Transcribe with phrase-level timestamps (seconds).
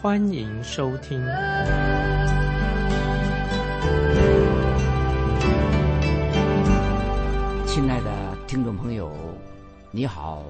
[0.00, 1.18] 欢迎收听。
[7.66, 9.12] 亲爱的听众朋友，
[9.90, 10.44] 你好，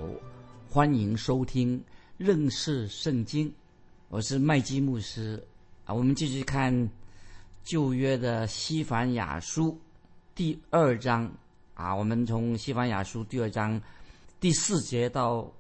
[0.69, 1.83] 欢迎收听
[2.19, 3.51] 认识圣经，
[4.11, 5.43] 我是麦基牧师
[5.87, 5.95] 啊。
[5.95, 6.91] 我们继续看
[7.65, 9.81] 旧约的西凡雅书
[10.35, 11.27] 第二章
[11.73, 13.81] 啊，我们从西凡雅书第二章
[14.39, 15.51] 第四节到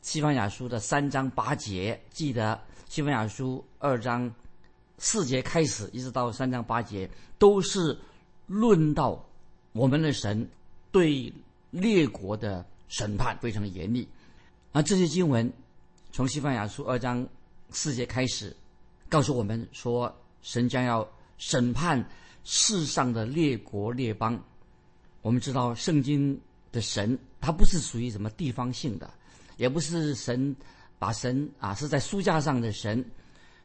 [0.00, 4.32] 西凡雅书的三章八节，记得西凡雅书二章
[4.98, 7.98] 四节开始，一直到三章八节，都是
[8.46, 9.24] 论到
[9.72, 10.48] 我们的神。
[10.90, 11.30] 对
[11.70, 14.08] 列国的审判非常严厉，
[14.72, 15.52] 而这些经文
[16.10, 17.28] 从西班牙书二章
[17.68, 18.56] 四节开始，
[19.06, 22.02] 告诉我们说，神将要审判
[22.42, 24.42] 世上的列国列邦。
[25.20, 26.40] 我们知道，圣经
[26.72, 29.12] 的神他不是属于什么地方性的，
[29.58, 30.56] 也不是神
[30.98, 33.04] 把神啊是在书架上的神，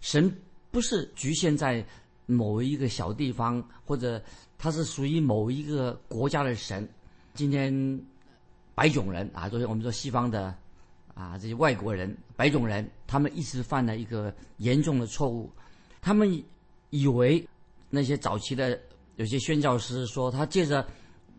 [0.01, 0.29] 神
[0.69, 1.85] 不是局限在
[2.25, 4.21] 某一个小地方，或者
[4.57, 6.87] 他是属于某一个国家的神。
[7.33, 7.99] 今天，
[8.75, 10.53] 白种人啊，就是我们说西方的
[11.13, 15.51] 啊这些外国人，白种人，他们一直犯了一个严重的错误，
[16.01, 16.43] 他们
[16.89, 17.47] 以为
[17.89, 18.79] 那些早期的
[19.15, 20.85] 有些宣教师说，他借着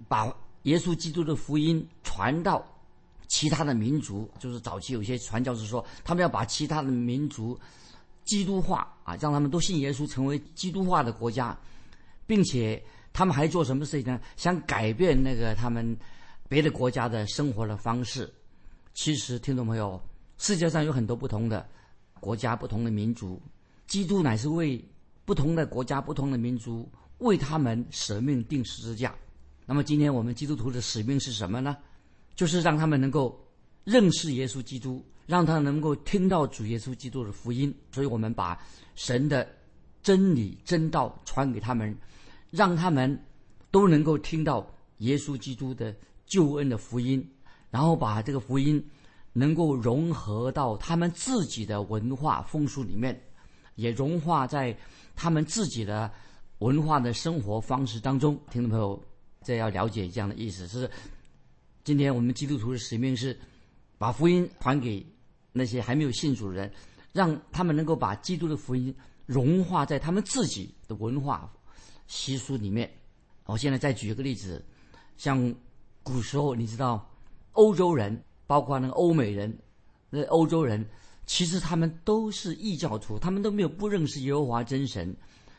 [0.09, 0.33] 把
[0.63, 2.65] 耶稣基督的福音传到
[3.29, 7.59] 其他的民族，就是早期有些传教士说，他们要把其他的民族
[8.25, 11.59] 基督化啊，让他们都信耶稣，成为基督化的国家，
[12.27, 12.83] 并且。
[13.17, 14.21] 他们还做什么事情呢？
[14.35, 15.97] 想改变那个他们
[16.49, 18.29] 别的国家的生活的方式。
[18.93, 20.03] 其实，听众朋友，
[20.37, 21.65] 世界上有很多不同的
[22.19, 23.41] 国家、不同的民族，
[23.87, 24.85] 基督乃是为
[25.25, 29.15] 不同的国家、不同的民族为他们舍命定十字架。
[29.65, 31.77] 那么，今天我们基督徒的使命是什么呢？
[32.35, 33.39] 就是让他们能够
[33.85, 37.75] 认识耶稣基督，让他能够听到主耶稣基督的福音。
[37.93, 38.59] 所以我们把
[38.95, 39.49] 神的
[40.03, 41.97] 真理、真道传给他们。
[42.51, 43.21] 让他们
[43.73, 44.65] 都能够听到
[44.99, 45.93] 耶稣基督的
[46.25, 47.29] 救恩的福音，
[47.69, 48.81] 然后把这个福音
[49.33, 53.21] 能够融合到他们自己的文化风俗里面，
[53.75, 54.77] 也融化在
[55.17, 56.09] 他们自己的
[56.59, 58.41] 文化的生活方式当中。
[58.53, 59.03] 听众朋友，
[59.43, 60.89] 这要了解这样的意思是：
[61.85, 63.39] 今天我们基督徒的使命是
[63.99, 65.07] 把福音传给
[65.53, 66.73] 那些还没有信主的人，
[67.13, 68.93] 让他们能够把基督的福音
[69.27, 71.53] 融化在他们自己的文化。
[72.07, 72.91] 习俗里面，
[73.45, 74.65] 我现在再举一个例子，
[75.19, 75.55] 像
[76.03, 77.07] 古时候，你知道，
[77.53, 79.59] 欧洲人，包括那个欧美人，
[80.09, 80.87] 那欧洲人，
[81.27, 85.15] 其实他们都是异教徒，他们都没有不认识耶和华真神，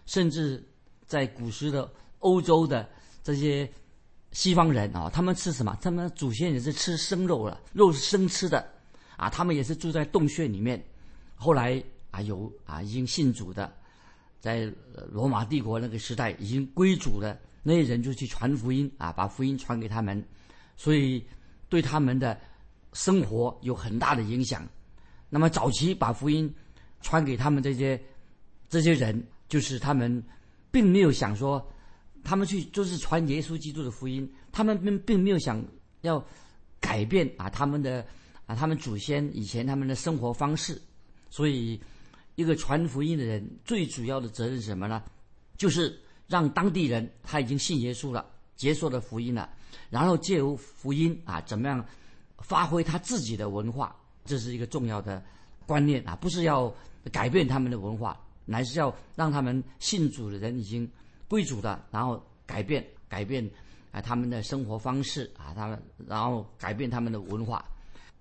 [0.07, 0.63] 甚至
[1.05, 2.87] 在古时的欧洲的
[3.23, 3.67] 这些
[4.35, 5.77] 西方人啊，他们吃什么？
[5.81, 8.69] 他们祖先也是吃生肉了，肉是生吃的，
[9.15, 10.83] 啊，他们也是住在洞穴里面，
[11.35, 11.81] 后来
[12.11, 13.73] 啊有啊已经信主的。
[14.41, 14.69] 在
[15.09, 20.21] 罗马帝国那个时代，已经归主的那些人就去传福音啊，把福音传给他们，
[20.75, 21.25] 所以
[21.69, 22.37] 对他们的
[22.91, 24.67] 生活有很大的影响。
[25.29, 26.53] 那么早期把福音
[26.99, 27.99] 传给他们这些
[28.67, 30.21] 这些人，就是他们
[30.69, 31.65] 并没有想说，
[32.25, 35.63] 他们去就是传耶稣基督的福音，他们并并没有想
[36.01, 36.21] 要
[36.81, 38.05] 改变啊他们的
[38.45, 40.81] 啊他们祖先以前他们的生活方式，
[41.29, 41.79] 所以。
[42.37, 45.01] 一个传福音的人最主要的责任是什么呢？
[45.57, 45.97] 就是
[46.27, 48.25] 让当地人他已经信耶稣了，
[48.57, 49.49] 接受了福音了，
[49.89, 51.85] 然后借由福音啊，怎么样
[52.39, 53.95] 发挥他自己的文化？
[54.25, 55.23] 这是一个重要的
[55.65, 56.69] 观念啊，不是要
[57.09, 60.85] 改变他们的文化，乃是要让他们信主的人已经
[61.27, 63.49] 贵族的，然后改变改变
[63.91, 67.63] 啊他们的生活方式啊，他们然后改变他们的文化。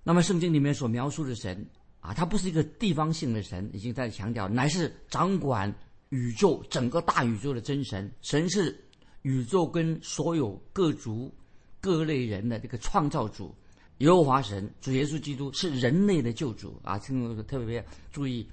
[0.03, 1.65] 那么圣经里面所描述的神。
[2.01, 5.73] 啊，他不是一个地方性的神，已经在强调，乃是掌管
[6.09, 8.13] 宇宙整个大宇宙的真神。
[8.21, 8.79] 神是
[9.23, 11.33] 宇宙跟所有各族、
[11.81, 13.55] 各类人的这个创造主。
[13.97, 16.99] 耶和华神，主耶稣基督是人类的救主啊！
[16.99, 18.47] 听众特别注意，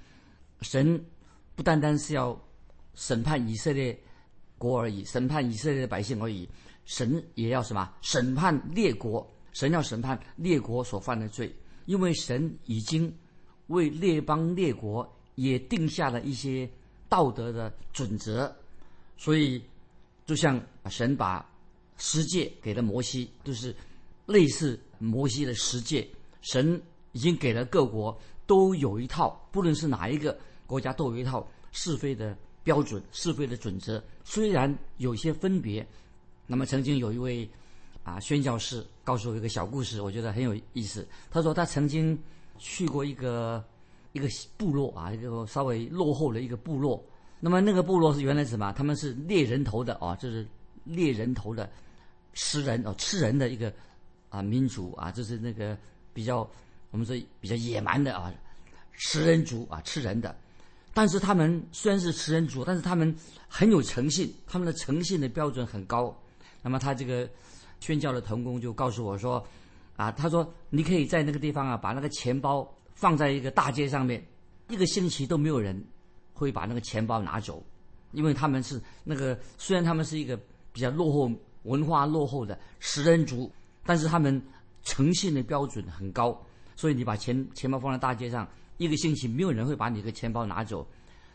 [0.63, 0.99] 神
[1.55, 2.35] 不单单是要
[2.95, 4.01] 审判以色列
[4.63, 6.49] 国而已，审判以色列的百姓而已，
[6.85, 7.91] 神也要什么？
[8.01, 11.53] 审判列国，神要审判列国所犯的罪，
[11.87, 13.13] 因为神已经。
[13.69, 16.69] 为列邦列国也定下了一些
[17.09, 18.55] 道德的准则。
[19.17, 19.63] 所以，
[20.27, 20.61] 就像
[20.91, 21.49] 神把
[21.97, 23.75] 十诫给了摩西，就是
[24.27, 26.07] 类似摩西的十诫，
[26.43, 26.79] 神
[27.13, 28.15] 已经给了各国
[28.47, 30.37] 都有一套，不论是哪一个
[30.67, 34.03] 国家都有一套是非的标准、是非的准则。
[34.25, 35.87] 虽然有些分别，
[36.47, 37.49] 那么曾经有一位
[38.05, 41.07] 啊宣教士告诉我一个小故事，我觉得很有意思。
[41.31, 42.19] 他说他曾经
[42.59, 43.65] 去过一个
[44.13, 47.05] 一个部落啊，一个稍微落后的一个部落。
[47.41, 48.73] 那么那个部落是原来什么？
[48.73, 50.47] 他们是猎人头的啊，就是
[50.85, 51.69] 猎人头的
[52.35, 53.73] 吃人哦，吃人的一个
[54.29, 55.77] 啊民族啊，就是那个
[56.15, 56.49] 比较
[56.93, 58.33] 我们说比较野蛮的啊
[58.93, 60.37] 食人族啊，吃人的。
[60.95, 63.15] 但是他们虽然是食人族，但是他们
[63.49, 66.17] 很有诚信，他们的诚信的标准很高。
[66.63, 67.29] 那么他这个
[67.81, 69.45] 宣教的童工就告诉我说
[69.97, 74.25] 啊，他说你可以在那个地方啊，把那个钱包放在一个大街上面，
[74.69, 75.85] 一个星期都没有人。
[76.35, 77.65] 会把那个钱包拿走，
[78.11, 80.37] 因为他们是那个虽然他们是一个
[80.73, 81.31] 比较落后、
[81.65, 83.53] 文化落后的食人族，
[83.85, 84.43] 但是他们
[84.83, 86.37] 诚信的标准很高，
[86.75, 88.49] 所以你把钱钱包放在大街上，
[88.83, 90.87] 一个星期没有人会把你的钱包拿走。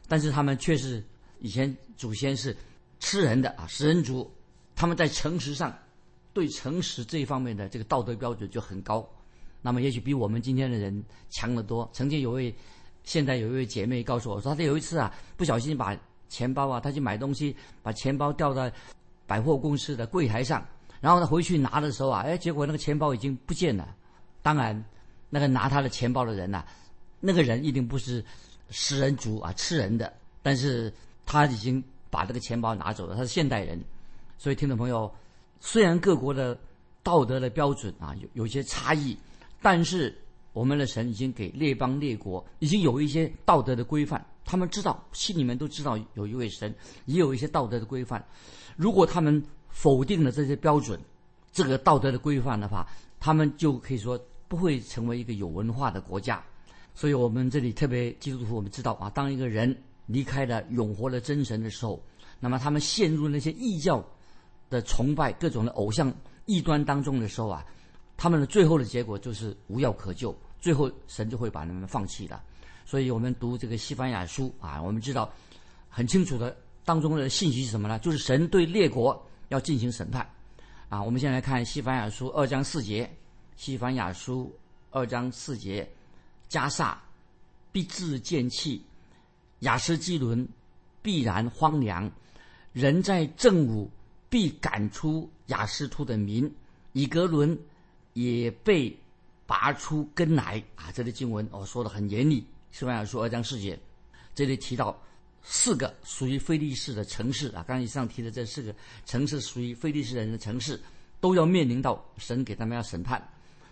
[0.08, 1.04] 但是他们却是
[1.40, 2.56] 以前祖先是
[3.00, 4.30] 吃人的啊，食人族，
[4.76, 5.76] 他们在诚实上
[6.34, 9.08] 对诚实这一方面的这个道德标准就很高，
[9.62, 11.90] 那么也许比我们今天的人强得多。
[11.94, 12.54] 曾经有位。
[13.04, 15.98] 现在有一位姐妹告诉我说，她有一次啊，不小心把
[16.28, 18.70] 钱包啊，她去买东西，把钱包掉在
[19.26, 20.68] 百货公司的柜台上，
[21.00, 23.96] 然后她回去拿的时候啊，哎，结果那个钱包已经不见了。
[24.42, 24.84] 当然，
[25.30, 26.66] 那个拿她的钱包的人呐，
[27.20, 28.24] 那个人一定不是
[28.70, 30.12] 食人族啊，吃人的，
[30.42, 30.94] 但是
[31.26, 33.84] 他已经把这个钱包拿走了，他是现代人。
[34.38, 35.14] 所以，听众朋友，
[35.60, 36.58] 虽然各国的
[37.04, 39.18] 道德的标准啊有有些差异，
[39.62, 40.16] 但是。
[40.54, 46.74] 我们的神已经给列邦列国已经有一些道德的规范，他们知道心里面都知道有一位神，
[47.06, 48.26] 也有一些道德的规范。
[48.76, 51.00] 如果他们否定了这些标准，
[51.52, 52.88] 这个道德的规范的话，
[53.20, 56.44] 他们就可以说不会成为一个有文化的国家。
[56.98, 62.04] 所以我们这里特别基督徒，我们知道啊，当一个人离开了永活的真神的时候，
[62.40, 64.04] 那么他们陷入那些异教
[64.68, 66.12] 的崇拜、各种的偶像
[66.48, 67.64] 异端当中的时候啊，
[68.18, 70.36] 他们的最后的结果就是无药可救。
[70.60, 72.42] 最后，神就会把他们放弃了。
[72.84, 75.32] 所以我们读这个西班牙书啊，我们知道
[75.88, 78.00] 很清楚的当中的信息是什么呢？
[78.00, 80.28] 就是神对列国要进行审判
[80.90, 81.04] 啊。
[81.04, 83.08] 我们先来看西班牙书二章四节，
[83.56, 84.52] 西班牙书
[84.90, 85.88] 二章四节，
[86.50, 87.02] 加萨
[87.72, 88.82] 必自见弃，
[89.60, 90.48] 雅斯基伦
[91.02, 92.12] 必然荒凉，
[92.74, 93.90] 人在正午
[94.30, 96.54] 必赶出雅斯突的民，
[96.94, 97.58] 以格伦
[98.14, 98.98] 也被。
[99.48, 100.92] 拔出根来啊！
[100.94, 102.46] 这里经文哦说的很严厉。
[102.70, 103.80] 西班牙书二章四节，
[104.36, 105.02] 这里提到
[105.42, 107.64] 四个属于非利士的城市啊。
[107.66, 110.78] 刚才以上提的这四个城市属于非利士人的城市，
[111.22, 113.26] 都要面临到神给他们要审判。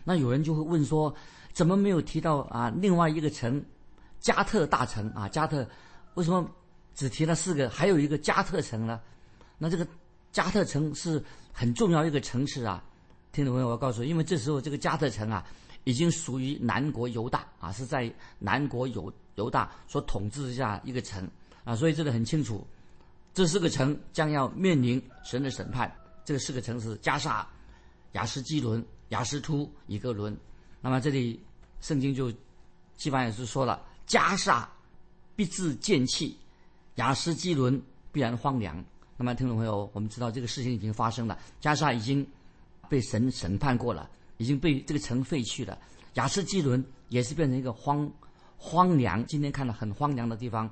[0.06, 1.13] 那有人就会问说，
[1.56, 3.63] 怎么没有提到啊另外一个城
[4.19, 5.28] 加特大城啊？
[5.28, 5.68] 加特
[6.13, 6.48] 为什么
[6.94, 7.68] 只提了四个？
[7.68, 9.02] 还有一个加特城呢？
[9.57, 9.88] 那这个
[10.31, 12.84] 加特城是很重要一个城市啊。
[13.31, 15.44] 听众朋友，我告诉你，因为这时候这个加特城啊。
[15.88, 21.30] 已经属于南国犹大啊，是在南国犹犹大所统治下一个城
[21.64, 22.66] 啊，所以这个很清楚，
[23.35, 25.95] 这四个城将要面临神的审判。
[26.24, 27.47] 这四个城市：加沙、
[28.14, 30.35] 雅斯基伦、雅斯突、以格伦。
[30.85, 31.42] 那么这里
[31.81, 32.31] 圣经就
[32.95, 34.69] 基本上也是说了：加沙
[35.35, 36.37] 必自见弃，
[36.95, 38.85] 雅斯基伦必然荒凉。
[39.18, 42.23] 那么听众朋友，我们知道这个事情已经发生了，加沙已经
[42.87, 44.07] 被神审判过了。
[44.37, 45.75] 已经被这个城废去了，
[46.15, 48.07] 雅斯基伦也是变成一个荒
[48.57, 49.25] 荒凉。
[49.25, 50.69] 今天看到很荒凉的地方，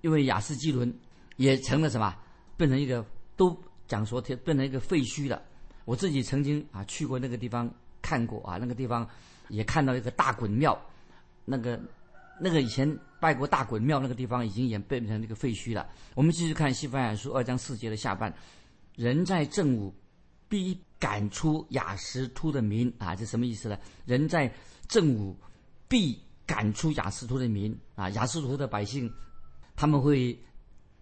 [0.00, 0.90] 因为雅斯基伦
[1.36, 2.16] 也成了什么？
[2.56, 3.04] 变成一个
[3.36, 3.54] 都
[3.86, 5.42] 讲说变成一个废墟了。
[5.84, 7.70] 我自己曾经啊去过那个地方
[8.00, 9.06] 看过啊，那个地方
[9.48, 10.78] 也看到一个大滚庙，
[11.44, 11.80] 那个
[12.40, 15.88] 那个以前拜过大滚庙那个地方已经也变成那个废墟了。
[16.14, 18.34] 我们继续看西班牙书二章四节的下半，
[18.96, 19.94] 人在正午。
[20.46, 23.76] 必赶出雅什突的民啊，这什么意思呢？
[24.04, 24.52] 人在
[24.86, 25.36] 正午
[25.88, 29.12] 必赶出雅什突的民啊，雅什突的百姓
[29.74, 30.38] 他们会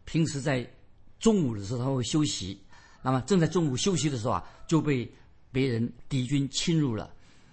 [0.06, 0.66] 平时在
[1.18, 2.58] 中午的时候他会休息，
[3.02, 5.12] 那么正在中午休息的时候啊，就被
[5.50, 7.12] 别人敌军侵入了。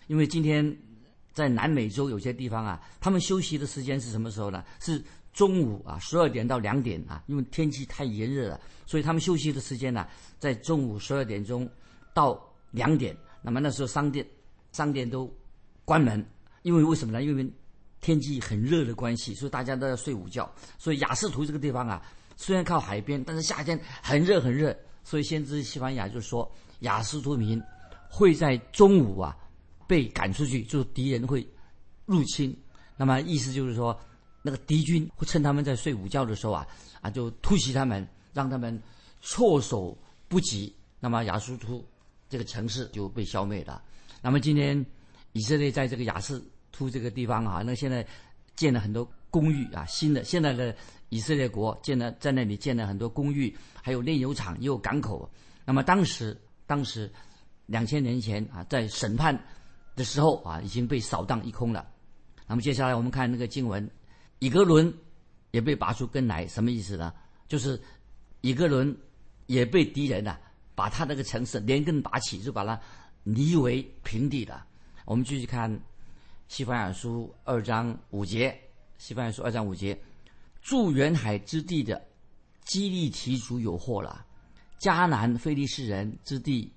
[0.09, 0.77] 因为今天
[1.31, 4.65] 在南美洲有些地方啊，他们休息的时间是什么时候呢？
[4.81, 5.01] 是
[5.31, 10.05] 中午啊，十二点到两点啊，因为天气太炎热了，所以他们休息的时间呢，
[10.37, 11.69] 在中午十二点钟。
[12.11, 14.25] 到两点，那么那时候商店
[14.73, 15.31] 商店都
[15.85, 16.25] 关门，
[16.63, 17.23] 因为为什么呢？
[17.23, 17.49] 因为
[18.01, 20.51] 天气很热的关系，所以大家都要睡午觉。
[20.77, 22.01] 所以雅士图这个地方啊，
[22.35, 24.75] 虽然靠海边，但是夏天很热很热。
[25.03, 27.61] 所以先知西班牙就说，雅士图民
[28.09, 29.37] 会在中午啊
[29.89, 31.43] 被赶出去，就是敌人会
[32.05, 32.55] 入侵。
[32.95, 33.99] 那么意思就是说，
[34.43, 36.67] 那个敌军会趁他们在睡午觉的时候啊
[37.01, 38.79] 啊就突袭他们，让他们
[39.19, 40.71] 措手不及。
[40.99, 41.83] 那么雅苏突
[42.29, 43.81] 这个城市就被消灭了。
[44.21, 44.85] 那么今天
[45.31, 46.39] 以色列在这个雅士
[46.71, 48.05] 突这个地方啊，那现在
[48.55, 50.75] 建了很多公寓啊，新的现在的
[51.09, 55.27] 以色列国建了在那里建了很多公寓，还有炼油厂，也有港口。
[55.65, 57.11] 那么当时当时
[57.65, 59.35] 两千年前啊，在审判
[59.99, 61.85] 的时候啊，已经被扫荡一空了。
[62.47, 63.87] 那么接下来我们看那个经文，
[64.39, 64.91] 以格伦
[65.51, 67.13] 也被拔出根来，什么意思呢？
[67.49, 67.79] 就是
[68.39, 68.97] 以格伦
[69.47, 70.39] 也被敌人呐。
[70.73, 72.79] 把他那个城市连根拔起，就把它
[73.25, 74.65] 夷为平地了。
[75.03, 75.69] 我们继续看
[76.47, 78.49] 《西班牙书》二章五节，
[78.97, 80.01] 《西班牙书》二章五节，
[80.61, 82.01] 住远海之地的
[82.63, 84.25] 基利提族有祸了。
[84.79, 86.71] 迦南非利士人之地，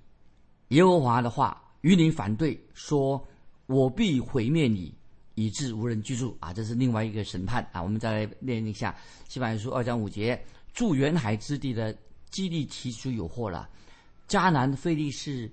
[0.71, 3.25] 耶和华的话与你反对，说
[3.67, 4.95] ：“我必毁灭你，
[5.35, 7.83] 以致无人居住。”啊，这是另外一个审判啊。
[7.83, 8.91] 我们再来念一下
[9.33, 11.97] 《西班牙书》二章五节，住远海之地的
[12.31, 13.69] 基利提族有祸了。
[14.29, 15.51] 迦南非利士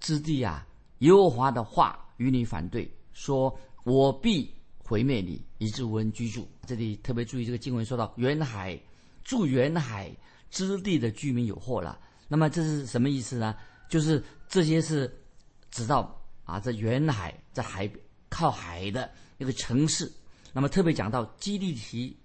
[0.00, 0.66] 之地啊，
[1.00, 3.54] 耶和华的话与你反对，说
[3.84, 8.80] ：“我必毁灭你，以致无人居住。”这里特别注意，这个经文说到远海
[9.24, 10.14] 住远海
[10.50, 11.98] 之地的居民有祸了。
[12.28, 13.56] 那么这是什么意思呢？
[13.88, 15.12] 就是这些是
[15.74, 17.90] 指到啊，在远海在海
[18.28, 20.10] 靠海的一个城市。
[20.52, 22.16] 那么特别讲到基利提，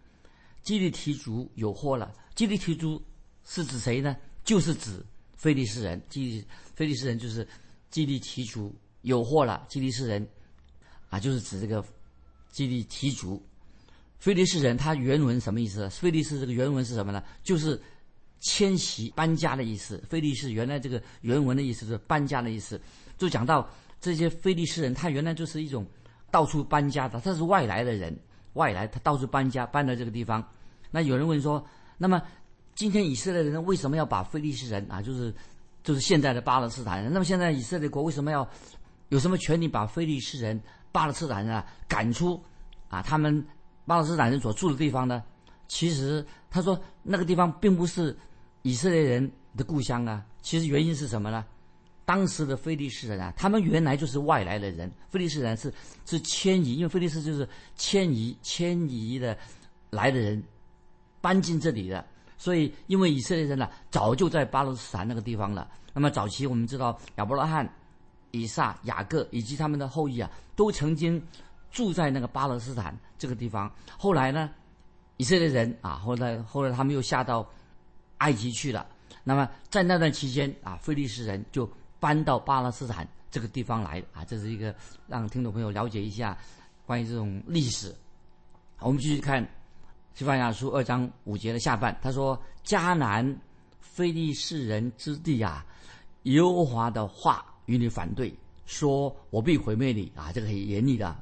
[0.62, 2.14] 基利提族有祸了。
[2.36, 3.04] 基利提族
[3.44, 4.16] 是指谁呢？
[4.44, 5.04] 就是指。
[5.36, 7.48] 菲利斯人，基菲利斯人就是
[7.90, 9.66] 基利提族有祸了。
[9.70, 10.28] 基利斯人
[11.10, 11.84] 啊，就是指这个
[12.52, 13.42] 基利提族。
[14.20, 15.90] 菲利斯人，他原文什么意思？
[15.90, 17.24] 菲利斯这个原文是什么呢？
[17.42, 17.82] 就是
[18.42, 20.04] 迁徙、搬家的意思。
[20.10, 22.80] 菲利斯原来这个原文的意思是搬家的意思。
[23.20, 23.70] 就讲到
[24.02, 25.86] 这些菲利斯人，他原来就是一种
[26.32, 28.18] 到处搬家的，他是外来的人，
[28.54, 30.44] 外来他到处搬家，搬到这个地方。
[30.90, 31.64] 那有人问说，
[32.00, 32.20] 那么？
[32.76, 35.36] 今天以色列人为什么要把非利士人啊，就是
[35.84, 37.12] 就是现在的巴勒斯坦人？
[37.12, 38.48] 那么现在以色列国为什么要
[39.10, 40.58] 有什么权利把非利士人、
[40.90, 42.42] 巴勒斯坦人啊赶出
[42.88, 43.46] 啊他们
[43.86, 45.22] 巴勒斯坦人所住的地方呢？
[45.68, 48.18] 其实他说那个地方并不是
[48.62, 50.26] 以色列人的故乡啊。
[50.42, 51.46] 其实原因是什么呢？
[52.10, 55.72] 当时的非利士人啊，他们原来就是外来的人，非利士人是
[56.08, 59.38] 是迁移，因为非利士就是迁移迁移的
[59.92, 60.44] 来的人
[61.22, 62.04] 搬进这里的。
[62.36, 65.70] 所以，因为以色列人呢，早就在巴勒斯坦那个地方了。
[65.94, 67.72] 那么早期我们知道，亚伯拉罕、
[68.32, 71.22] 以撒、雅各以及他们的后裔啊，都曾经
[71.70, 73.72] 住在那个巴勒斯坦这个地方。
[74.00, 74.50] 后来呢，
[75.18, 77.48] 以色列人啊，后来后来他们又下到
[78.18, 78.84] 埃及去了。
[79.24, 84.24] 那么在那段期间啊，菲利士人就搬到巴勒斯坦这个地方来啊。
[84.26, 84.74] 这是一个
[85.08, 86.38] 让听众朋友了解一下
[86.86, 87.96] 关于这种历史。
[88.80, 89.48] 我们继续看。
[90.16, 93.40] 西班牙书二章五节的下半，他说：“迦南
[93.80, 95.66] 非利士人之地啊，
[96.24, 98.34] 耶和华的话与你反对，
[98.66, 101.16] 说我必毁灭你啊！”这个很严厉的。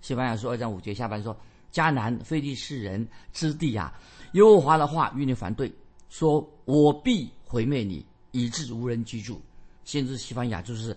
[0.00, 1.36] 西班牙书二章五节下半说
[1.70, 3.92] ：“迦南非利士人之地啊，
[4.32, 5.70] 耶和华的话与你反对，
[6.08, 9.38] 说我必毁灭你，以致无人居住。”
[9.90, 10.96] 先知西班牙就是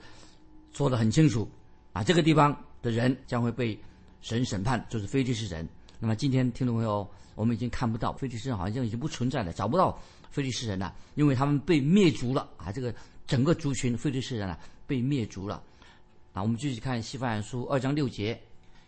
[0.72, 1.50] 说的很清楚
[1.94, 3.80] 啊，这个地方的人将会被
[4.22, 5.68] 神审判，就是非利士人。
[6.00, 7.10] 那么今天听众朋友。
[7.36, 12.72] 我们已经看不到非利士人，好像已经不存在了，找不到非利士人了，因为他们被灭族了啊！
[12.72, 12.94] 这个
[13.26, 15.56] 整个族群非利士人啊被灭族了
[16.32, 16.44] 啊！
[16.44, 18.36] 我们继续看《西班牙书》二章六节，《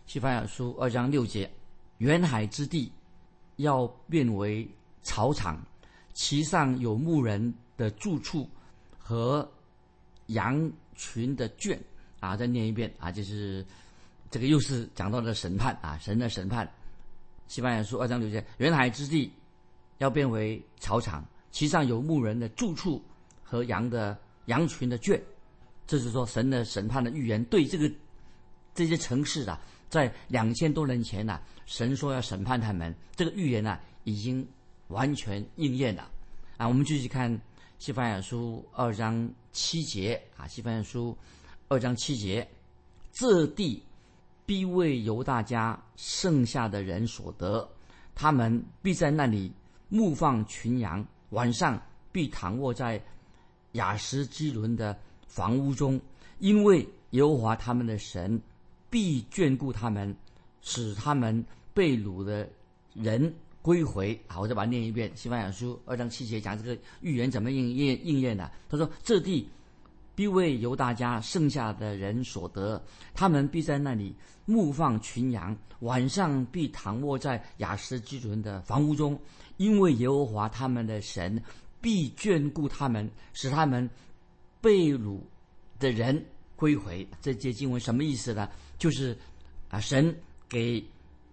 [0.06, 1.50] 西班牙书》二章六节，
[1.98, 2.92] 远海之地
[3.56, 4.70] 要变为
[5.02, 5.60] 草场，
[6.14, 8.48] 其上有牧人的住处
[8.96, 9.50] 和
[10.26, 11.78] 羊群的圈
[12.20, 12.36] 啊！
[12.36, 13.64] 再念一遍啊，就是
[14.30, 16.70] 这个又是讲到了审判啊，神的审判。
[17.48, 19.30] 西班牙书二章六节，远海之地
[19.98, 23.00] 要变为草场，其上有牧人的住处
[23.42, 25.20] 和羊的羊群的圈。
[25.86, 27.88] 这是说神的审判的预言，对这个
[28.74, 34.44] 这些城市啊，在两千多年前呐，神说要审判他们，这个预言呢已经
[34.88, 36.10] 完全应验了。
[36.56, 37.40] 啊，我们继续看
[37.78, 41.16] 西班牙书二章七节啊，西班牙书
[41.68, 42.46] 二章七节，
[43.12, 43.82] 这地。
[44.48, 47.68] 必为犹大家剩下的人所得，
[48.14, 49.52] 他们必在那里
[49.88, 53.04] 牧放群羊，晚上必躺卧在
[53.72, 56.00] 雅什基伦的房屋中，
[56.38, 58.40] 因为耶和华他们的神
[58.88, 60.16] 必眷顾他们，
[60.62, 62.48] 使他们被掳的
[62.94, 63.34] 人
[63.66, 64.16] 归回。
[64.28, 65.10] 好，我再把它念一遍。
[65.16, 68.48] 西班牙书二章七节讲这个预言怎么应验应验的。
[68.68, 69.50] 他说：“这地
[70.14, 72.80] 必为犹大家剩下的人所得，
[73.12, 79.18] 他们必在那里牧放群羊，晚上必躺卧在雅斯基准的房屋中，
[79.56, 81.42] 因为耶和华他们的神
[81.80, 83.90] 必眷顾他们，使他们
[84.60, 85.18] 被掳
[85.80, 88.48] 的人归回。”这节经文什么意思呢？
[88.78, 89.18] 就是
[89.70, 90.16] 啊，神。
[90.48, 90.80] 给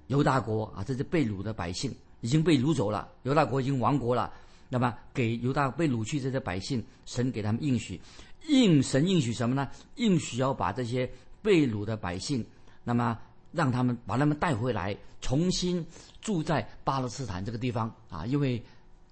[0.08, 4.34] 犹大国啊，这是被掳的百姓已经被掳走了，犹大国已经亡国了。
[4.70, 8.00] 那么给犹大被掳去这些百姓，神给他们应许，
[8.48, 9.70] 应神应许什么呢？
[9.98, 11.08] 应许要把这些
[11.42, 12.44] 被掳的百姓，
[12.84, 13.20] 那么
[13.52, 15.86] 让他们把他们带回来，重新
[16.22, 18.64] 住在巴勒斯坦这个地方啊，因为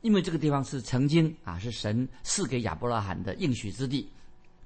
[0.02, 4.10] 因为这个地方是曾经啊是神赐给亚伯拉罕的应许之地，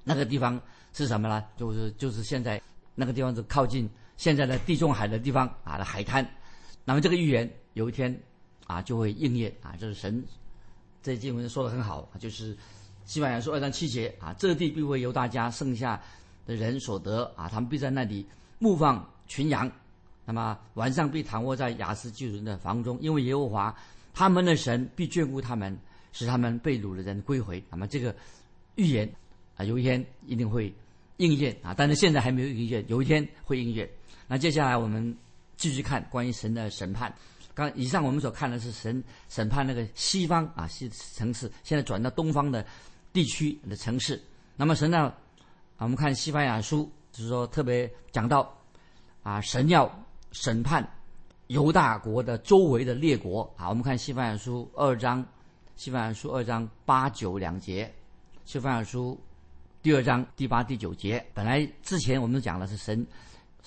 [0.04, 0.62] 那个地方
[0.94, 1.44] 是什么呢？
[1.58, 2.62] 就是就是现在
[2.94, 3.90] 那个地方是靠近。
[4.18, 6.26] 现在的地中海的地方啊的海滩，
[6.86, 8.18] 那么这个预言有一天
[8.66, 10.24] 啊就会应验啊，这是神
[11.02, 12.58] 这经文说的很好，就是
[13.06, 16.02] 西班牙书二章七节啊，这地必会由大家剩下
[16.46, 18.26] 的人所得啊，他们必在那里
[18.58, 19.72] 牧放群羊，
[20.26, 23.76] 那么晚上必躺卧在雅斯巨人的房中，因为耶和华
[24.14, 25.78] 他们的神必眷顾他们，
[26.12, 27.64] 使他们被掳的人归回。
[27.70, 28.16] 那么这个
[28.76, 29.08] 预言
[29.56, 30.74] 啊，有一天一定会
[31.18, 33.88] 应验啊，但是现在还没有应验，有一天会应验。
[34.28, 35.16] 那接下来我们
[35.56, 37.14] 继续看关于神的审判。
[37.56, 42.64] 刚以上我们所看的是神审判那个西方啊西城市，现在转到东方的
[43.12, 44.22] 地区的城市。
[44.56, 45.12] 那么神呢？
[45.78, 48.56] 我们看西班牙书，就是说特别讲到
[49.24, 49.90] 啊，神要
[50.32, 50.88] 审判
[51.48, 53.70] 犹大国的周围的列国啊。
[53.70, 55.26] 我们看西班牙书二章，
[55.76, 57.92] 西班牙书二章八九两节，
[58.44, 59.20] 西班牙书
[59.82, 61.26] 第二章第八第九节。
[61.34, 63.08] 本来之前我们讲的是神。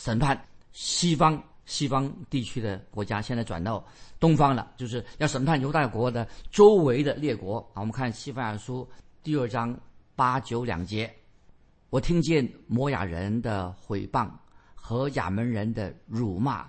[0.00, 0.40] 审判
[0.70, 3.84] 西方西方地区的国家，现在转到
[4.18, 7.80] 东方了，就是要审判犹大国的周围的列国啊。
[7.80, 8.88] 我们看《西班牙书》
[9.22, 9.78] 第二章
[10.16, 11.14] 八九两节，
[11.90, 14.30] 我听见摩亚人的毁谤
[14.74, 16.66] 和亚门人的辱骂，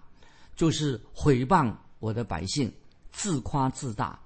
[0.54, 2.70] 就是毁谤我的百姓，
[3.14, 4.20] 自夸自大，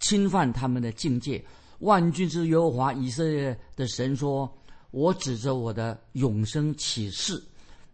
[0.00, 1.42] 侵犯他们的境界。
[1.78, 4.54] 万军之耶和华以色列的神说
[4.92, 7.42] ：“我指着我的永生启示。”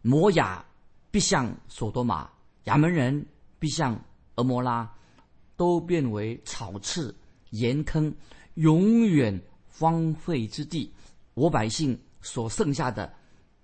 [0.03, 0.65] 摩亚
[1.17, 2.29] 必向索多玛，
[2.65, 3.25] 亚门人
[3.59, 3.99] 必向
[4.35, 4.87] 俄摩拉，
[5.57, 7.17] 都变为草刺、
[7.53, 8.15] 盐坑，
[8.57, 10.93] 永远荒废之地。
[11.33, 13.11] 我百姓所剩下的，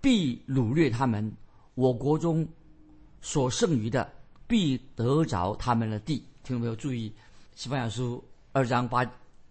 [0.01, 1.31] 必掳掠他们；
[1.75, 2.49] 我国中
[3.21, 4.11] 所剩余的，
[4.47, 6.25] 必得着他们的地。
[6.43, 7.11] 听众朋友注意，
[7.55, 8.17] 《西班牙书》
[8.53, 9.05] 二章八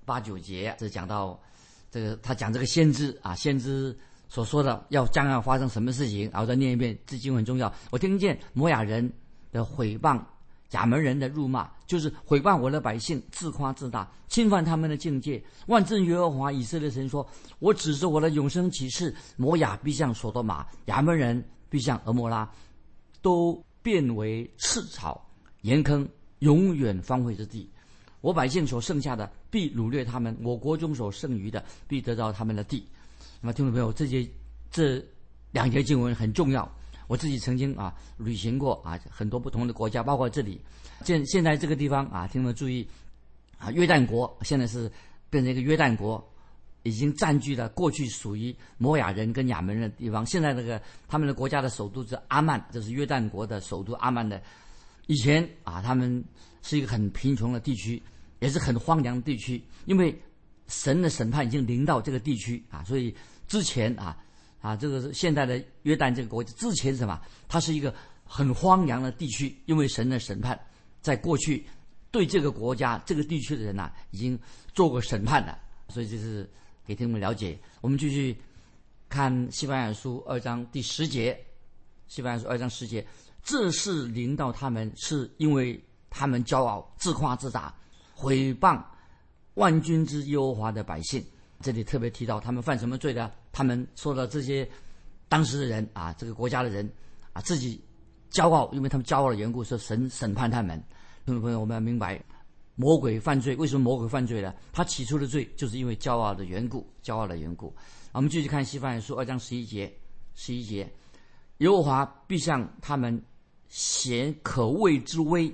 [0.06, 1.40] 八九节，这讲到
[1.92, 3.96] 这个，他讲这个先知啊，先知。
[4.32, 7.72] 所说的要将要发生什么事情，然后再念一遍，这经很重要。
[7.89, 9.12] 我听见摩亚人
[9.52, 10.17] 的毁谤，
[10.72, 15.44] 亚门人的辱骂，就是毁谤我的百姓，自夸自大，侵犯他们的境界。
[15.67, 17.28] 万正耶和华以色列神说
[17.60, 22.50] ：“我指着我的永生启示，摩亚必向索多玛，亚门人必向俄摩拉，
[23.22, 25.30] 都变为赤草、
[25.63, 26.08] 盐坑，
[26.39, 27.70] 永远荒废之地。
[28.22, 32.88] 我百姓所剩下的，必掳掠他们；我国中所剩余的，必得到他们的地。”
[33.44, 34.28] 那听众朋友，这些
[34.70, 35.04] 这
[35.52, 36.72] 两节经文很重要。
[37.08, 40.62] 我自己曾经啊旅行过啊很多不同的国家，包括这里。
[41.04, 42.88] 现现在这个地方啊，听众注意
[43.58, 44.90] 啊，约旦国现在是
[45.30, 46.24] 变成一个约旦国，
[46.84, 50.24] 已经占据了过去属于摩亚人跟亚门人的地方。
[50.24, 54.40] 现在这个他们的国家的首都是阿曼，这是约旦国的首都阿曼的。
[55.08, 56.24] 以前啊，他们
[56.62, 58.02] 是一个很贫穷的地区，
[58.40, 60.16] 也是很荒凉的地区，因为
[60.68, 63.14] 神的审判已经临到这个地区啊，所以。
[63.52, 64.18] 之前啊，
[64.62, 66.54] 啊，这个是现在的约旦这个国家。
[66.54, 67.20] 之前什么？
[67.50, 70.58] 它是一个很荒凉的地区，因为神的审判，
[71.02, 71.68] 在过去
[72.12, 74.40] 对这个国家、这个地区的人呐，已经
[74.74, 75.60] 做过审判了。
[75.90, 76.50] 所以就是
[76.86, 77.60] 给听众们了解。
[77.82, 78.34] 我们继续
[79.10, 81.34] 看《西班牙书》二章第十节，
[82.08, 83.06] 《西班牙书》二章十节，
[83.44, 85.78] 这是临到他们，是因为
[86.10, 87.76] 他们骄傲、自夸自大，
[88.14, 88.82] 毁谤
[89.56, 91.22] 万军之耶和华的百姓。
[91.60, 93.30] 这里特别提到他们犯什么罪呢？
[93.52, 94.68] 他们说的这些
[95.28, 96.90] 当时的人啊，这个国家的人
[97.34, 97.82] 啊，自己
[98.32, 100.82] 骄傲，因为他们骄傲的缘故，说神审判他们。
[101.26, 102.22] 听众朋友，我们要明白，
[102.76, 104.54] 魔鬼犯罪，为什么魔鬼犯罪呢？
[104.72, 107.74] 他起初的罪就是因为骄傲的缘故，骄傲的缘故。
[108.12, 109.94] 我们继续看《西番书》二章十一节，
[110.34, 110.92] 十一节，
[111.60, 113.22] 耶和华必向他们
[113.68, 115.54] 显可畏之威，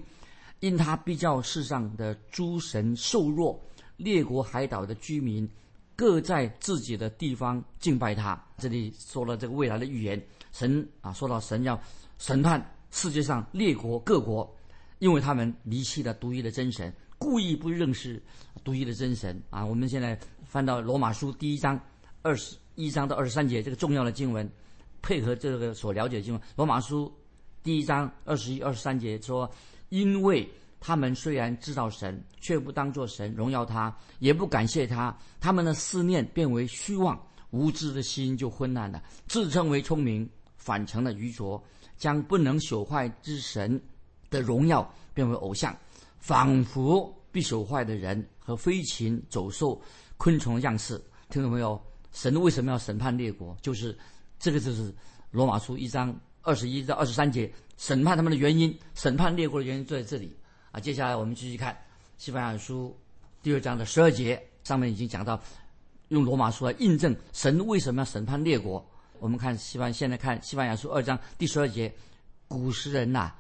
[0.60, 3.62] 因他必叫世上的诸神受弱，
[3.97, 5.47] 列国海岛的居民。
[5.97, 8.39] 各在自己的地方敬拜他。
[8.60, 11.77] 这里说了这个未来的预言，神啊，说到神要
[12.19, 14.47] 审判世界上列国各国，
[14.99, 18.21] 因为他们离弃了独一的真神，故意不认识
[18.63, 19.65] 独一的真神啊。
[19.65, 21.79] 我们现在翻到罗马书第一章
[22.21, 24.47] 二十一章到二十三节这个重要的经文，
[25.01, 27.12] 配合这个所了解的经文，罗马书
[27.63, 29.51] 第一章二十一、二十三节说，
[29.89, 30.47] 因为。
[30.79, 35.15] 他们虽然知道神，却不当作神荣耀他，也不感谢他。
[35.39, 39.01] 他们的思念变为虚妄，无知的心就昏暗了。
[39.27, 41.11] 自称为聪明，反成了。
[41.13, 41.61] 愚拙，
[41.97, 43.81] 将不能朽坏之神
[44.29, 45.75] 的荣耀变为偶像，
[46.19, 49.81] 仿佛必朽坏的人和飞禽走兽、
[50.17, 51.01] 昆虫的样式。
[51.29, 51.81] 听懂没有？
[52.13, 53.55] 神为什么要审判列国？
[53.61, 53.97] 就是
[54.39, 54.93] 这个，就是
[55.31, 60.35] 罗马书一章二十一到二十三节，审判他们的原因，审判列国的原因就在这里。
[60.71, 61.73] 啊，接下来我们继续看
[62.17, 62.95] 《西班牙书》
[63.43, 65.41] 第二章的十二节，上面已经讲到，
[66.10, 68.86] 用罗马书来印证神为什么要审判列国。
[69.19, 71.91] 我们看西班，现在看《西班牙书》二章第十二节
[72.47, 73.32] ：“古时人呐，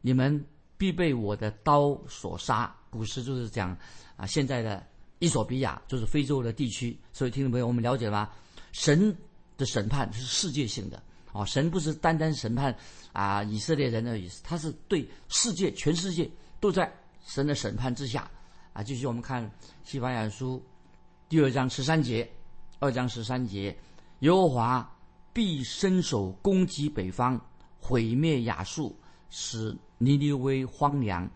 [0.00, 0.44] 你们
[0.78, 3.76] 必被我的刀所杀。”古时就是讲
[4.16, 4.86] 啊，现在的
[5.18, 6.98] 伊索比亚就是非洲的地区。
[7.12, 8.30] 所以听众朋友，我们了解了吗？
[8.72, 9.14] 神
[9.58, 12.74] 的审判是世界性的啊，神不是单单审判
[13.12, 16.30] 啊以色列人而已，他是对世界全世界。
[16.60, 16.90] 都在
[17.24, 18.30] 神的审判之下，
[18.72, 18.82] 啊！
[18.82, 19.44] 继续我们看
[19.84, 20.56] 《西班牙书》
[21.28, 22.28] 第二章十三节，
[22.78, 23.76] 二章十三节，
[24.20, 24.90] 耶和华
[25.32, 27.38] 必伸手攻击北方，
[27.78, 28.96] 毁灭亚述，
[29.28, 31.28] 使尼尼微荒凉，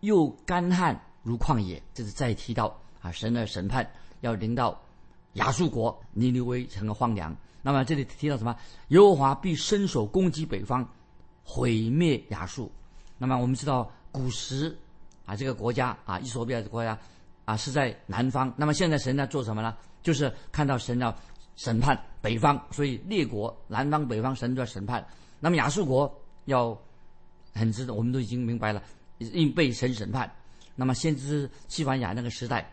[0.00, 1.80] 又干旱如旷野。
[1.94, 3.88] 这是再提到啊，神的审判
[4.20, 4.80] 要临到
[5.34, 7.34] 亚述国，尼尼微成了荒凉。
[7.62, 8.56] 那么这里提到什么？
[8.88, 10.88] 耶和华必伸手攻击北方，
[11.44, 12.72] 毁灭亚述。
[13.16, 13.88] 那么我们知道。
[14.16, 14.74] 古时，
[15.26, 16.98] 啊，这个国家啊，伊索比亚的国家，
[17.44, 18.50] 啊，是在南方。
[18.56, 19.76] 那么现在神在做什么呢？
[20.02, 21.14] 就是看到神要
[21.54, 25.06] 审判北方，所以列国南方、北方神都要审判。
[25.38, 26.10] 那么亚述国
[26.46, 26.76] 要
[27.52, 28.82] 很知道，我们都已经明白了，
[29.18, 30.32] 应被神审判。
[30.74, 32.72] 那么先知西班牙那个时代，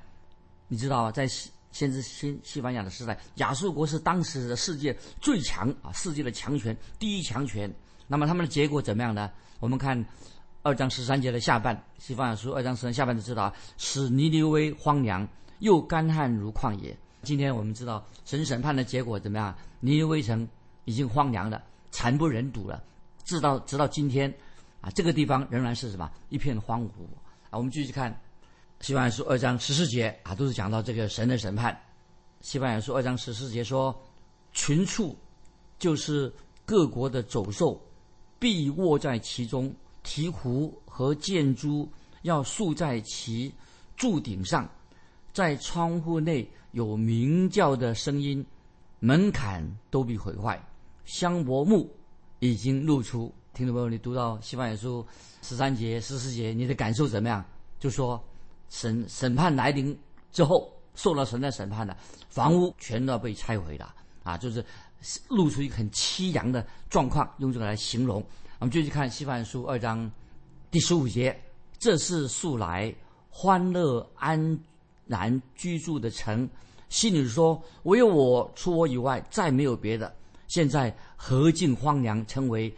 [0.70, 1.28] 你知道吗在
[1.72, 7.70] 先知西西班牙的时代，亚述国是当时的世界最强啊，世界的强权，第一强权。
[8.08, 9.30] 那么他们的结果怎么样呢？
[9.60, 10.06] 我们看。
[10.65, 15.28] 二章十三节的下半，西方书二章十三下半就知道，使尼尼微荒凉，
[15.60, 16.97] 又干旱如旷野。
[17.21, 19.54] 今天我们知道神审判的结果怎么样？
[19.82, 20.47] 尼尼微城
[20.86, 22.82] 已经荒凉了，惨不忍睹了。
[23.26, 24.34] 直到直到今天，
[24.80, 26.10] 啊，这个地方仍然是什么？
[26.30, 26.89] 一片荒芜。
[27.49, 28.17] 啊，我们继续看
[28.80, 31.78] 西方书二章十四节啊，都是讲到这个神的审判。
[32.39, 33.93] 西班牙书二章十四节说，
[34.54, 35.13] 群畜
[35.78, 37.86] 就是各国的走兽，
[38.39, 39.76] 必卧在其中。
[40.04, 41.89] 提壶和箭猪
[42.22, 43.54] 要竖在其
[43.96, 44.70] 柱顶上，
[45.34, 48.46] 在窗户内有鸣叫的声音，
[49.00, 50.62] 门槛都被毁坏，
[51.06, 51.89] 香柏木
[52.39, 53.34] 已经露出。
[53.54, 55.06] 听众朋友，你读到西班牙书
[55.42, 57.44] 十三节、十四节，你的感受怎么样？
[57.80, 58.24] 就说
[58.70, 59.98] 审审判来临
[60.32, 61.96] 之后，受到神的审判的
[62.30, 64.38] 房屋全都要被拆毁了啊！
[64.38, 64.66] 就是
[65.28, 68.26] 露出一个很凄凉的状况，用这个来形容。
[68.63, 70.10] 我们继续看《西番书》二章
[70.71, 71.38] 第十五节，
[71.78, 72.95] 这是素来
[73.30, 74.58] 欢乐安
[75.06, 76.49] 然居住的城，
[76.88, 80.15] 心里说：“唯有我，除我以外，再没有别的。”
[80.47, 82.73] 现在何尽荒凉，成为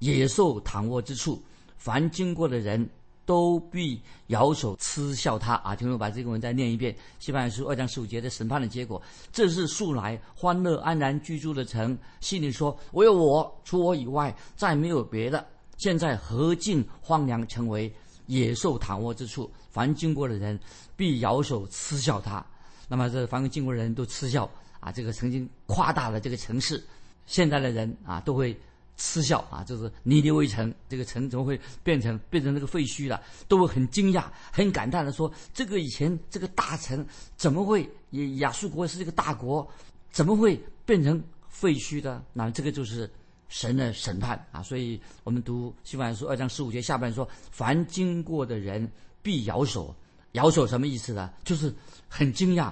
[0.00, 1.40] 野兽躺卧之处，
[1.76, 2.90] 凡经过的人
[3.28, 5.56] 都必摇手嗤笑他。
[5.56, 17.92] 啊，听我把这个文再念一遍，《西班牙书》二章十五节的审判的结果，这是素来欢乐安然居住的城，心里说：“唯有我，除我以外，再没有别的。”现在何尽荒凉，成为
[18.28, 20.58] 野兽躺卧之处，凡经过的人
[20.96, 22.42] 必摇手嗤笑他。
[22.88, 26.82] 那么这凡经过的人都嗤笑啊，这个曾经夸大了这个城市，
[27.26, 28.58] 现在的人啊都会
[28.98, 33.22] 嗤笑啊，就是尼尼微城这个城怎么会变成变成那个废墟了？
[33.48, 37.06] 都会很惊讶、很感叹的说：这个以前这个大城
[37.36, 39.66] 怎么会也亚述国是这个大国，
[40.10, 42.22] 怎么会变成废墟的？
[42.34, 43.10] 那这个就是。
[43.50, 48.86] 神的审判啊，所以我们读《西番书》二章十五节下半说：“凡经过的人
[49.22, 49.96] 必摇手，
[50.32, 51.32] 摇手什么意思呢？
[51.44, 51.74] 就是
[52.10, 52.70] 很惊讶、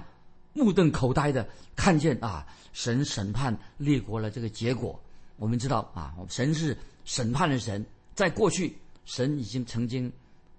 [0.53, 5.01] 目瞪口呆的看见啊，神审判列国的这个结果。
[5.37, 10.11] 我们知道啊，神是审判的神，在过去神已经曾经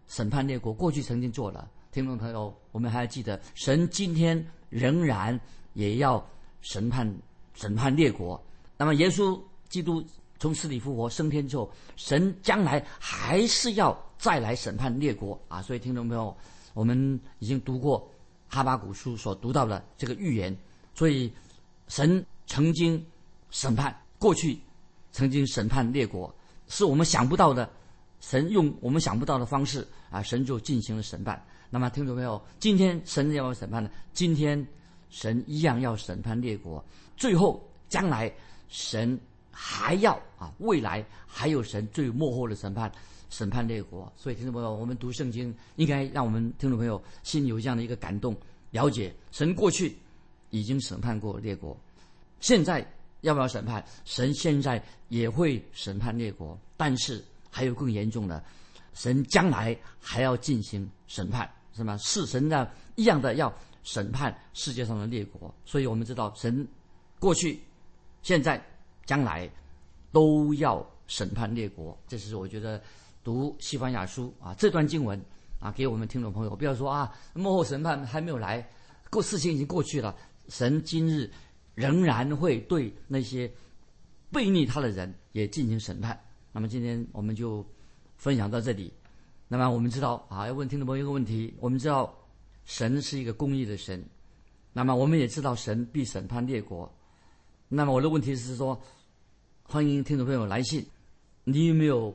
[0.06, 1.70] 审判列国，过去曾经做了。
[1.92, 5.38] 听众朋友，我们还要记得，神今天仍然
[5.74, 6.26] 也要
[6.62, 7.12] 审判
[7.54, 8.42] 审判列国。
[8.76, 9.38] 那么耶稣。
[9.68, 10.02] 基督
[10.38, 15.60] 从死里复活升天之后，神将来还是要再来审判列国啊！
[15.60, 16.34] 所以听众朋友，
[16.72, 18.10] 我们已经读过
[18.48, 20.56] 哈巴古书所读到的这个预言，
[20.94, 21.30] 所以
[21.88, 23.04] 神曾经
[23.50, 24.58] 审判过去，
[25.18, 26.32] 曾经审判列国，
[26.68, 27.68] 是我们想不到的，
[28.20, 31.44] 神用我们想不到的方式啊，神就进行了审判。
[31.70, 33.90] 那么听众朋友，今天神要不要审判呢？
[34.12, 34.64] 今天
[35.10, 36.84] 神一样要审判列国，
[37.16, 38.32] 最后将来
[38.68, 39.18] 神
[39.50, 42.88] 还要啊，未来还有神最幕后的审判，
[43.28, 44.12] 审判列国。
[44.16, 48.36] 所以听众朋友，我们读圣经应该让我们听众朋友心里有这样的一个感动，
[48.70, 49.98] 了解神过去
[50.50, 51.76] 已经审判过列国，
[52.38, 52.88] 现在
[53.22, 53.84] 要不要审判？
[54.04, 58.42] 神现在也会审判列国，但是还有更严重的，
[58.94, 61.50] 神将来还要进行审判。
[61.72, 61.96] 什么？
[61.98, 63.52] 是神的一样的要
[63.84, 66.66] 审判世界上的列国，所以我们知道神
[67.20, 67.60] 过去、
[68.22, 68.60] 现在、
[69.06, 69.48] 将来
[70.10, 71.96] 都要审判列国。
[72.08, 72.82] 这是我觉得
[73.22, 75.20] 读西方雅书啊这段经文
[75.60, 78.68] 啊，给我们听众朋友不要说啊，幕后审判还没有来，
[79.10, 80.14] 过事情已经过去了，
[80.48, 81.30] 神今日
[81.78, 83.48] 仍然会对那些
[84.32, 86.18] 背逆他的人也进行审判。
[86.50, 87.64] 那么今天我们就
[88.16, 88.92] 分享到这里。
[89.46, 92.12] 那么我们知道啊，要问听众朋友一个问题：我们知道
[92.64, 94.04] 神是一个公义的神，
[94.72, 96.92] 那么我们也知道神必审判列国。
[97.68, 98.80] 那么我的问题是说，
[99.62, 100.84] 欢迎听众朋友来信，
[101.44, 102.12] 你有没有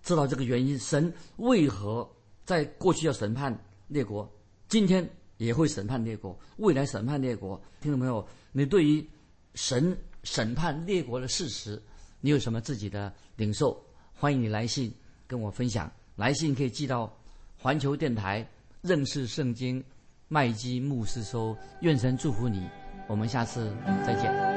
[0.00, 0.78] 知道这个原因？
[0.78, 2.08] 神为何
[2.44, 4.30] 在过去要审判列国，
[4.68, 7.60] 今天也会审判列国，未来审判列国？
[7.80, 9.06] 听众朋友，你对于
[9.54, 11.80] 神审判列国的事实，
[12.20, 13.80] 你有什么自己的领受？
[14.12, 14.92] 欢迎你来信
[15.26, 15.90] 跟我分享。
[16.16, 17.14] 来信可以寄到
[17.58, 18.48] 环球电台
[18.80, 19.84] 认识圣经
[20.28, 22.66] 麦基牧师收，愿神祝福你，
[23.06, 23.70] 我们下次
[24.06, 24.55] 再见。